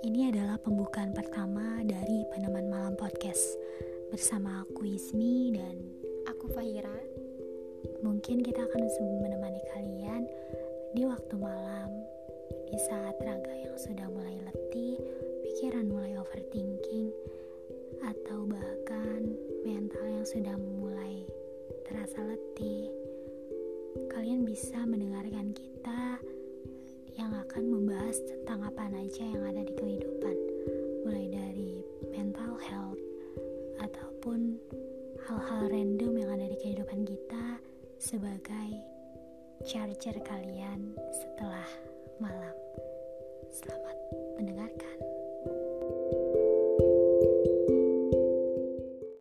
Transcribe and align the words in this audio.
Ini 0.00 0.32
adalah 0.32 0.56
pembukaan 0.56 1.12
pertama 1.12 1.84
dari 1.84 2.24
Peneman 2.32 2.72
Malam 2.72 2.96
Podcast 2.96 3.60
bersama 4.08 4.64
aku 4.64 4.88
Ismi 4.88 5.52
dan 5.52 5.76
aku 6.24 6.48
Fahira. 6.56 6.96
Mungkin 8.00 8.40
kita 8.40 8.64
akan 8.64 8.80
menemani 9.20 9.60
kalian 9.76 10.24
di 10.96 11.04
waktu 11.04 11.36
malam, 11.36 11.92
di 12.72 12.80
saat 12.80 13.12
raga 13.20 13.52
yang 13.52 13.76
sudah 13.76 14.08
mulai 14.08 14.40
letih, 14.40 14.96
pikiran 15.44 15.84
mulai 15.84 16.16
overthinking, 16.16 17.12
atau 18.00 18.48
bahkan 18.48 19.36
mental 19.68 20.04
yang 20.08 20.24
sudah 20.24 20.56
mulai 20.56 21.28
terasa 21.84 22.24
letih. 22.24 22.88
Kalian 24.08 24.48
bisa 24.48 24.80
mendengarkan 24.88 25.52
kita 25.52 26.16
yang 27.20 27.36
akan 27.36 27.68
membahas 27.68 28.16
tentang 28.24 28.64
apa 28.64 28.88
aja 29.10 29.26
yang 29.26 29.44
ada 29.44 29.60
di 29.60 29.74
sebagai 38.10 38.82
charger 39.62 40.18
kalian 40.26 40.98
setelah 41.14 41.70
malam. 42.18 42.56
Selamat 43.54 43.94
mendengarkan. 44.34 44.69